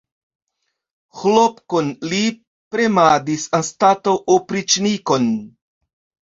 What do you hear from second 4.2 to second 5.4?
opriĉnikon!